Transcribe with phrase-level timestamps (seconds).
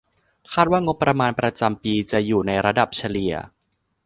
[0.53, 3.33] คาดว่างบประมาณประจำปีจะอยู่ในระดับเฉลี่ย